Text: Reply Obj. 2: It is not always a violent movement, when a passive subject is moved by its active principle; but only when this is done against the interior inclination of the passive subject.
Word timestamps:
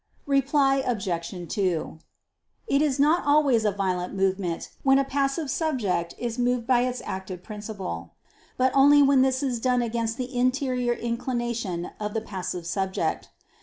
Reply 0.25 0.77
Obj. 0.77 1.29
2: 1.47 1.99
It 2.65 2.81
is 2.81 2.99
not 2.99 3.23
always 3.23 3.63
a 3.63 3.71
violent 3.71 4.15
movement, 4.15 4.71
when 4.81 4.97
a 4.97 5.03
passive 5.03 5.51
subject 5.51 6.15
is 6.17 6.39
moved 6.39 6.65
by 6.65 6.81
its 6.81 7.03
active 7.05 7.43
principle; 7.43 8.13
but 8.57 8.71
only 8.73 9.03
when 9.03 9.21
this 9.21 9.43
is 9.43 9.59
done 9.59 9.83
against 9.83 10.17
the 10.17 10.35
interior 10.35 10.93
inclination 10.93 11.91
of 11.99 12.15
the 12.15 12.21
passive 12.21 12.65
subject. 12.65 13.29